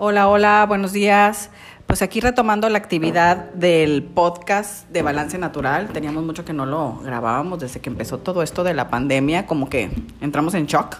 [0.00, 1.50] Hola, hola, buenos días.
[1.88, 5.88] Pues aquí retomando la actividad del podcast de Balance Natural.
[5.88, 9.68] Teníamos mucho que no lo grabábamos desde que empezó todo esto de la pandemia, como
[9.68, 9.90] que
[10.20, 10.98] entramos en shock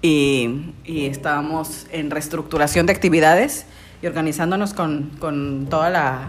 [0.00, 3.66] y, estábamos en reestructuración de actividades
[4.00, 6.28] y organizándonos con, con, toda la,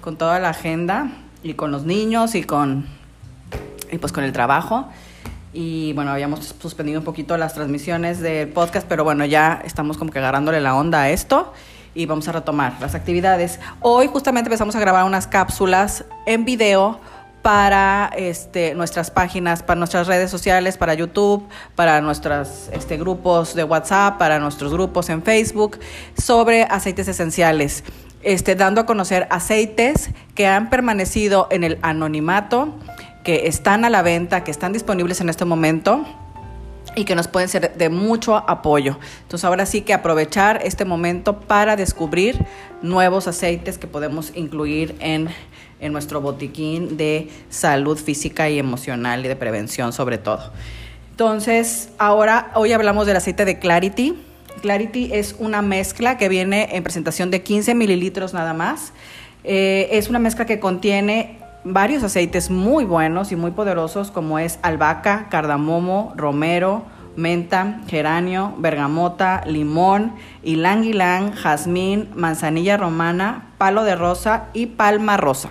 [0.00, 1.12] con toda la agenda
[1.44, 2.86] y con los niños y con,
[3.92, 4.88] y pues con el trabajo
[5.52, 10.10] y bueno, habíamos suspendido un poquito las transmisiones del podcast, pero bueno, ya estamos como
[10.10, 11.52] que agarrándole la onda a esto
[11.94, 13.58] y vamos a retomar las actividades.
[13.80, 17.00] Hoy justamente empezamos a grabar unas cápsulas en video
[17.42, 23.64] para este, nuestras páginas, para nuestras redes sociales, para YouTube, para nuestros este, grupos de
[23.64, 25.78] WhatsApp, para nuestros grupos en Facebook,
[26.16, 27.84] sobre aceites esenciales,
[28.22, 32.74] este, dando a conocer aceites que han permanecido en el anonimato
[33.24, 36.04] que están a la venta, que están disponibles en este momento
[36.96, 38.98] y que nos pueden ser de mucho apoyo.
[39.22, 42.44] Entonces ahora sí que aprovechar este momento para descubrir
[42.82, 45.28] nuevos aceites que podemos incluir en,
[45.80, 50.52] en nuestro botiquín de salud física y emocional y de prevención sobre todo.
[51.10, 54.16] Entonces ahora hoy hablamos del aceite de Clarity.
[54.62, 58.92] Clarity es una mezcla que viene en presentación de 15 mililitros nada más.
[59.44, 61.37] Eh, es una mezcla que contiene
[61.72, 66.84] varios aceites muy buenos y muy poderosos como es albahaca, cardamomo, romero,
[67.16, 75.50] menta, geranio, bergamota, limón, ylang ylang, jazmín, manzanilla romana, palo de rosa y palma rosa.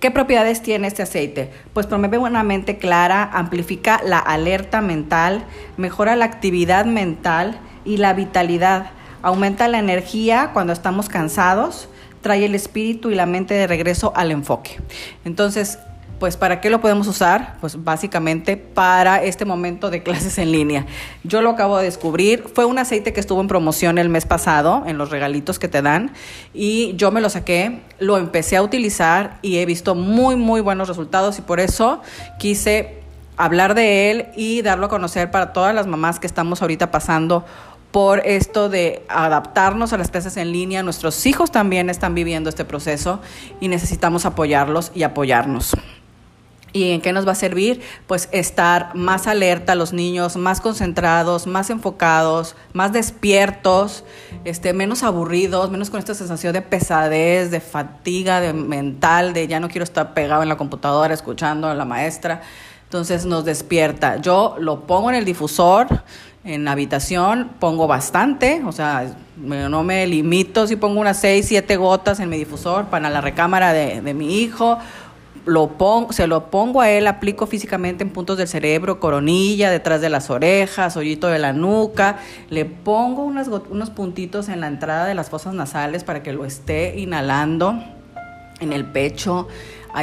[0.00, 1.50] ¿Qué propiedades tiene este aceite?
[1.72, 5.44] Pues promueve una mente clara, amplifica la alerta mental,
[5.76, 8.90] mejora la actividad mental y la vitalidad,
[9.22, 11.88] aumenta la energía cuando estamos cansados,
[12.20, 14.80] trae el espíritu y la mente de regreso al enfoque.
[15.24, 15.78] Entonces,
[16.18, 17.56] pues ¿para qué lo podemos usar?
[17.60, 20.86] Pues básicamente para este momento de clases en línea.
[21.22, 24.82] Yo lo acabo de descubrir, fue un aceite que estuvo en promoción el mes pasado
[24.86, 26.12] en los regalitos que te dan
[26.52, 30.88] y yo me lo saqué, lo empecé a utilizar y he visto muy muy buenos
[30.88, 32.02] resultados y por eso
[32.38, 32.98] quise
[33.36, 37.44] hablar de él y darlo a conocer para todas las mamás que estamos ahorita pasando
[37.98, 40.84] por esto de adaptarnos a las clases en línea.
[40.84, 43.18] Nuestros hijos también están viviendo este proceso
[43.58, 45.72] y necesitamos apoyarlos y apoyarnos.
[46.72, 47.80] ¿Y en qué nos va a servir?
[48.06, 54.04] Pues estar más alerta los niños, más concentrados, más enfocados, más despiertos,
[54.44, 59.58] este, menos aburridos, menos con esta sensación de pesadez, de fatiga de mental, de ya
[59.58, 62.42] no quiero estar pegado en la computadora escuchando a la maestra.
[62.88, 64.16] Entonces nos despierta.
[64.16, 65.88] Yo lo pongo en el difusor,
[66.48, 72.20] en habitación, pongo bastante, o sea, no me limito si pongo unas 6, 7 gotas
[72.20, 74.78] en mi difusor para la recámara de, de mi hijo.
[75.44, 80.00] Lo pongo, se lo pongo a él, aplico físicamente en puntos del cerebro, coronilla, detrás
[80.00, 82.18] de las orejas, hoyito de la nuca.
[82.50, 86.44] Le pongo unas, unos puntitos en la entrada de las fosas nasales para que lo
[86.44, 87.82] esté inhalando
[88.60, 89.48] en el pecho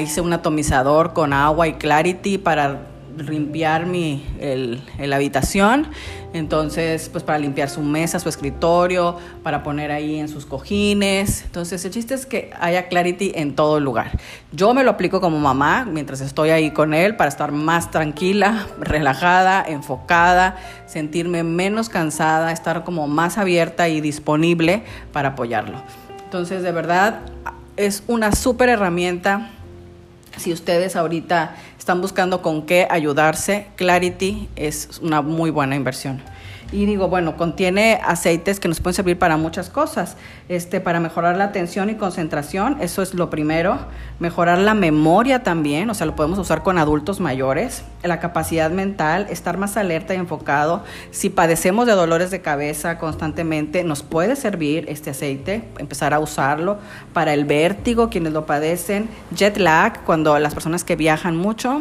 [0.01, 2.87] hice un atomizador con agua y clarity para
[3.17, 5.87] limpiar mi, el, la habitación.
[6.33, 11.43] Entonces, pues para limpiar su mesa, su escritorio, para poner ahí en sus cojines.
[11.43, 14.11] Entonces, el chiste es que haya clarity en todo lugar.
[14.51, 18.67] Yo me lo aplico como mamá mientras estoy ahí con él para estar más tranquila,
[18.79, 24.83] relajada, enfocada, sentirme menos cansada, estar como más abierta y disponible
[25.13, 25.81] para apoyarlo.
[26.25, 27.21] Entonces, de verdad,
[27.77, 29.51] es una súper herramienta
[30.37, 36.19] si ustedes ahorita están buscando con qué ayudarse, Clarity es una muy buena inversión.
[36.75, 40.17] Y digo, bueno, contiene aceites que nos pueden servir para muchas cosas.
[40.49, 43.79] Este, para mejorar la atención y concentración, eso es lo primero.
[44.19, 47.85] Mejorar la memoria también, o sea, lo podemos usar con adultos mayores.
[48.03, 50.83] La capacidad mental, estar más alerta y enfocado.
[51.11, 56.79] Si padecemos de dolores de cabeza constantemente, nos puede servir este aceite, empezar a usarlo.
[57.13, 59.07] Para el vértigo, quienes lo padecen.
[59.31, 61.79] Jet lag, cuando las personas que viajan mucho,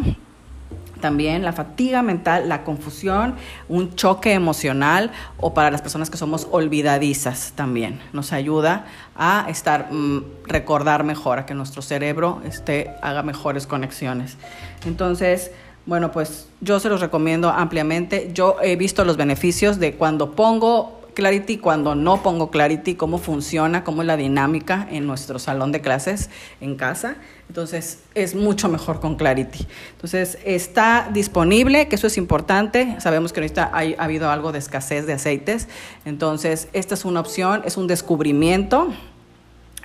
[1.05, 3.35] también la fatiga mental, la confusión,
[3.69, 8.01] un choque emocional o para las personas que somos olvidadizas también.
[8.15, 14.39] Nos ayuda a estar, mm, recordar mejor, a que nuestro cerebro esté, haga mejores conexiones.
[14.87, 15.51] Entonces,
[15.85, 18.31] bueno, pues yo se los recomiendo ampliamente.
[18.33, 23.85] Yo he visto los beneficios de cuando pongo Clarity cuando no pongo Clarity, cómo funciona,
[23.85, 26.31] cómo es la dinámica en nuestro salón de clases
[26.61, 27.17] en casa.
[27.49, 29.67] Entonces es mucho mejor con Clarity.
[29.93, 32.97] Entonces está disponible, que eso es importante.
[33.01, 35.69] Sabemos que ahorita ha habido algo de escasez de aceites.
[36.05, 38.93] Entonces esta es una opción, es un descubrimiento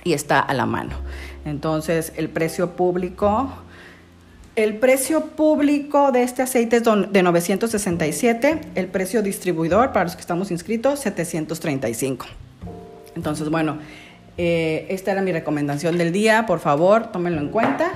[0.04, 0.96] y está a la mano.
[1.44, 3.50] Entonces el precio público
[4.62, 10.20] el precio público de este aceite es de 967, el precio distribuidor para los que
[10.20, 12.26] estamos inscritos 735.
[13.16, 13.78] Entonces, bueno,
[14.36, 16.44] eh, esta era mi recomendación del día.
[16.46, 17.90] Por favor, tómenlo en cuenta.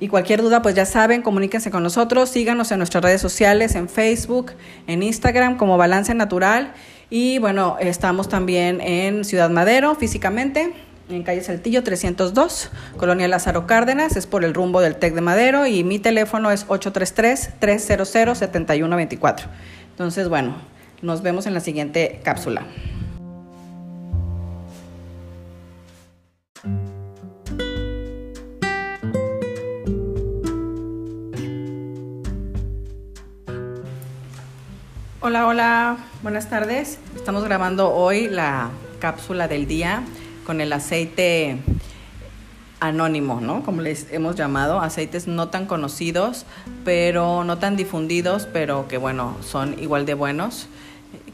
[0.00, 3.88] Y cualquier duda, pues ya saben, comuníquense con nosotros, síganos en nuestras redes sociales, en
[3.88, 4.52] Facebook,
[4.86, 6.72] en Instagram como Balance Natural.
[7.10, 10.72] Y bueno, estamos también en Ciudad Madero físicamente,
[11.14, 15.66] en calle Saltillo 302, Colonia Lázaro Cárdenas, es por el rumbo del TEC de Madero
[15.66, 19.42] y mi teléfono es 833-300-7124.
[19.90, 20.56] Entonces, bueno,
[21.02, 22.66] nos vemos en la siguiente cápsula.
[35.22, 36.98] Hola, hola, buenas tardes.
[37.14, 38.70] Estamos grabando hoy la
[39.00, 40.02] cápsula del día
[40.50, 41.58] con el aceite
[42.80, 43.62] anónimo, ¿no?
[43.62, 46.44] Como les hemos llamado, aceites no tan conocidos,
[46.84, 50.66] pero no tan difundidos, pero que bueno, son igual de buenos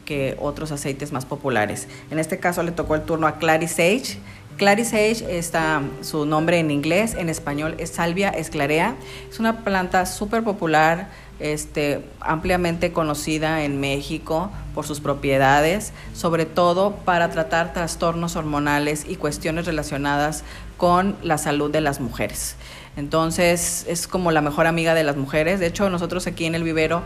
[0.05, 1.87] que otros aceites más populares.
[2.11, 4.19] En este caso le tocó el turno a Clary Sage.
[4.57, 8.95] Clary Sage está su nombre en inglés, en español es Salvia esclarea.
[9.29, 11.09] Es una planta súper popular
[11.39, 19.17] este, ampliamente conocida en México por sus propiedades, sobre todo para tratar trastornos hormonales y
[19.17, 20.43] cuestiones relacionadas
[20.77, 22.55] con la salud de las mujeres.
[22.95, 25.59] Entonces es como la mejor amiga de las mujeres.
[25.59, 27.03] De hecho, nosotros aquí en el vivero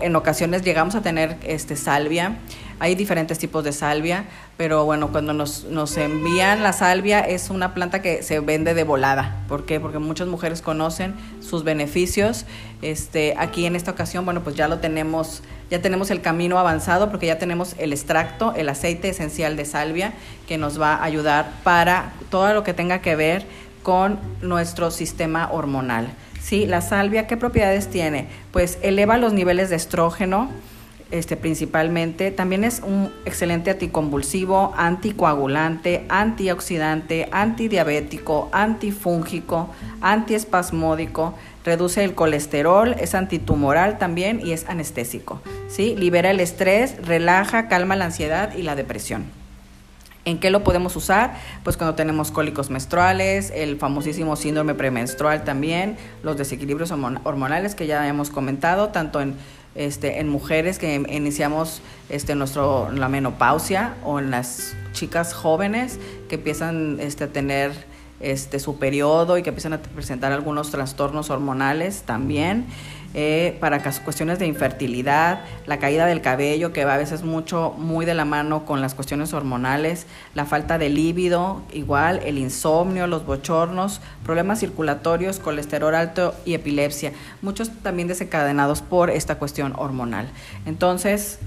[0.00, 2.36] en ocasiones llegamos a tener este salvia.
[2.80, 4.24] Hay diferentes tipos de salvia,
[4.56, 8.82] pero bueno, cuando nos, nos envían la salvia es una planta que se vende de
[8.82, 9.44] volada.
[9.46, 9.80] ¿Por qué?
[9.80, 12.46] Porque muchas mujeres conocen sus beneficios.
[12.82, 17.10] Este, aquí en esta ocasión, bueno, pues ya lo tenemos, ya tenemos el camino avanzado
[17.10, 20.14] porque ya tenemos el extracto, el aceite esencial de salvia
[20.48, 23.46] que nos va a ayudar para todo lo que tenga que ver
[23.82, 26.08] con nuestro sistema hormonal.
[26.44, 26.66] ¿Sí?
[26.66, 28.26] La salvia, ¿qué propiedades tiene?
[28.52, 30.50] Pues eleva los niveles de estrógeno,
[31.10, 32.30] este, principalmente.
[32.30, 39.70] También es un excelente anticonvulsivo, anticoagulante, antioxidante, antidiabético, antifúngico,
[40.02, 45.40] antiespasmódico, reduce el colesterol, es antitumoral también y es anestésico.
[45.68, 45.96] ¿sí?
[45.96, 49.43] Libera el estrés, relaja, calma la ansiedad y la depresión.
[50.26, 51.36] ¿En qué lo podemos usar?
[51.64, 58.08] Pues cuando tenemos cólicos menstruales, el famosísimo síndrome premenstrual también, los desequilibrios hormonales que ya
[58.08, 59.34] hemos comentado, tanto en,
[59.74, 65.98] este, en mujeres que iniciamos este, nuestro, la menopausia o en las chicas jóvenes
[66.30, 67.72] que empiezan este, a tener
[68.20, 72.64] este, su periodo y que empiezan a presentar algunos trastornos hormonales también.
[73.16, 78.04] Eh, para cuestiones de infertilidad, la caída del cabello, que va a veces mucho, muy
[78.06, 83.24] de la mano con las cuestiones hormonales, la falta de líbido, igual, el insomnio, los
[83.24, 90.28] bochornos, problemas circulatorios, colesterol alto y epilepsia, muchos también desencadenados por esta cuestión hormonal.
[90.66, 91.38] Entonces,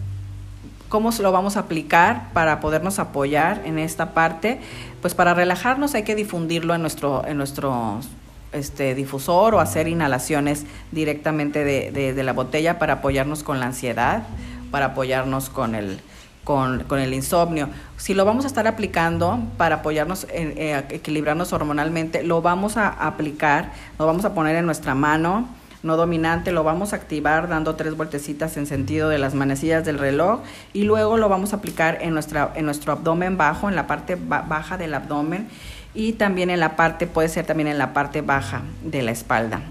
[0.90, 4.62] ¿Cómo lo vamos a aplicar para podernos apoyar en esta parte?
[5.02, 8.00] Pues para relajarnos hay que difundirlo en nuestro, en nuestro
[8.52, 14.24] este, difusor o hacer inhalaciones directamente de, la botella para apoyarnos con la ansiedad,
[14.72, 16.00] para apoyarnos con el,
[16.44, 17.70] con, el insomnio.
[17.98, 22.88] Si lo vamos a estar aplicando para apoyarnos, en, eh, equilibrarnos hormonalmente, lo vamos a
[22.88, 25.48] aplicar, lo vamos a poner en nuestra mano
[25.84, 30.00] no dominante, lo vamos a activar dando tres vueltecitas en sentido de las manecillas del
[30.00, 30.42] reloj
[30.74, 34.16] y luego lo vamos a aplicar en, nuestra, en nuestro abdomen bajo, en la parte
[34.16, 35.48] baja del abdomen
[35.98, 39.62] y también en la parte, puede ser también en la parte baja de la espalda.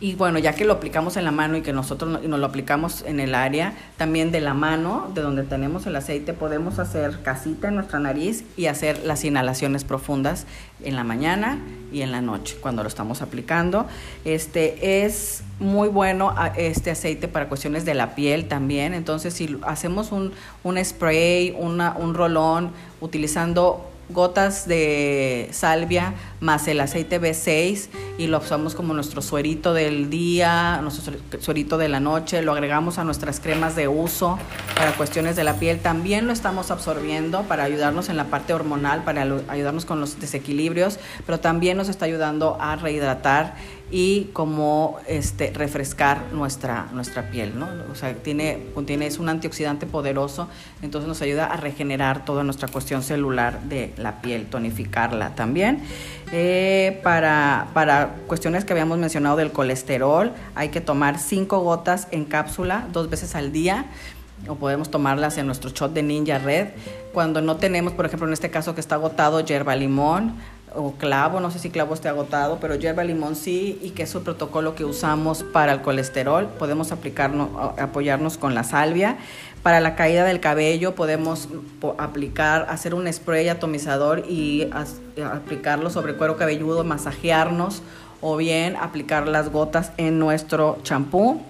[0.00, 3.04] Y bueno, ya que lo aplicamos en la mano y que nosotros nos lo aplicamos
[3.06, 7.68] en el área, también de la mano, de donde tenemos el aceite, podemos hacer casita
[7.68, 10.46] en nuestra nariz y hacer las inhalaciones profundas
[10.82, 11.58] en la mañana
[11.92, 13.86] y en la noche cuando lo estamos aplicando.
[14.24, 18.94] Este es muy bueno este aceite para cuestiones de la piel también.
[18.94, 20.32] Entonces, si hacemos un,
[20.64, 22.70] un spray, una, un rolón
[23.02, 30.10] utilizando gotas de salvia más el aceite B6 y lo usamos como nuestro suerito del
[30.10, 34.38] día, nuestro suerito de la noche, lo agregamos a nuestras cremas de uso
[34.74, 35.78] para cuestiones de la piel.
[35.78, 40.98] También lo estamos absorbiendo para ayudarnos en la parte hormonal, para ayudarnos con los desequilibrios,
[41.24, 43.54] pero también nos está ayudando a rehidratar
[43.92, 47.68] y como este, refrescar nuestra, nuestra piel, ¿no?
[47.92, 50.48] O sea, tiene, contiene, es un antioxidante poderoso,
[50.80, 55.82] entonces nos ayuda a regenerar toda nuestra cuestión celular de la piel, tonificarla también.
[56.34, 62.24] Eh, para, para cuestiones que habíamos mencionado del colesterol, hay que tomar cinco gotas en
[62.24, 63.84] cápsula dos veces al día
[64.48, 66.68] o podemos tomarlas en nuestro shot de Ninja Red.
[67.12, 70.36] Cuando no tenemos, por ejemplo, en este caso que está agotado, yerba limón,
[70.74, 74.14] o clavo, no sé si clavo esté agotado, pero hierba limón sí, y que es
[74.14, 76.46] el protocolo que usamos para el colesterol.
[76.58, 79.18] Podemos apoyarnos con la salvia.
[79.62, 81.48] Para la caída del cabello podemos
[81.98, 84.68] aplicar, hacer un spray atomizador y
[85.24, 87.82] aplicarlo sobre cuero cabelludo, masajearnos
[88.20, 91.40] o bien aplicar las gotas en nuestro champú.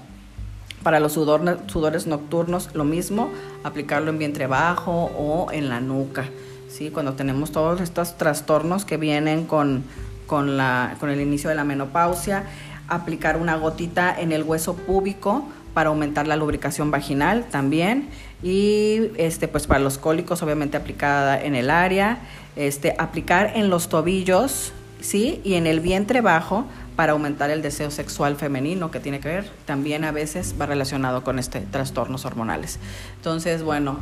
[0.83, 3.31] Para los sudores nocturnos lo mismo,
[3.63, 6.25] aplicarlo en vientre bajo o en la nuca.
[6.73, 6.91] ¿Sí?
[6.91, 9.85] Cuando tenemos todos estos trastornos que vienen con,
[10.27, 12.45] con, la, con el inicio de la menopausia,
[12.89, 18.09] aplicar una gotita en el hueso púbico para aumentar la lubricación vaginal también
[18.43, 22.19] y este pues para los cólicos obviamente aplicada en el área
[22.57, 27.91] este aplicar en los tobillos sí y en el vientre bajo para aumentar el deseo
[27.91, 32.79] sexual femenino que tiene que ver también a veces va relacionado con este trastornos hormonales
[33.17, 33.99] entonces bueno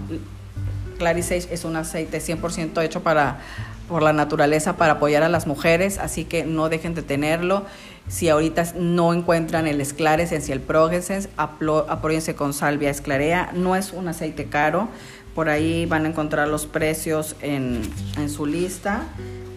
[1.00, 3.38] Clarisage es un aceite 100% hecho para
[3.88, 7.64] por la naturaleza para apoyar a las mujeres, así que no dejen de tenerlo.
[8.06, 13.50] Si ahorita no encuentran el Esclarescence y el Progescence, apóyense con Salvia Esclarea.
[13.52, 14.88] No es un aceite caro,
[15.34, 17.82] por ahí van a encontrar los precios en,
[18.28, 19.02] su lista,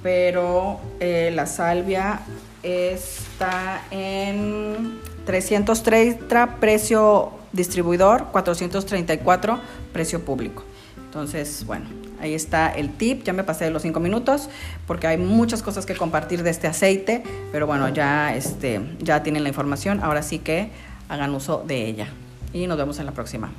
[0.02, 2.22] pero eh, la salvia
[2.64, 9.60] está en 330 precio distribuidor, 434
[9.92, 10.64] precio público.
[11.14, 11.86] Entonces, bueno,
[12.20, 13.24] ahí está el tip.
[13.24, 14.50] Ya me pasé de los cinco minutos
[14.88, 19.44] porque hay muchas cosas que compartir de este aceite, pero bueno, ya, este, ya tienen
[19.44, 20.00] la información.
[20.02, 20.72] Ahora sí que
[21.10, 22.08] hagan uso de ella.
[22.52, 23.52] Y nos vemos en la próxima.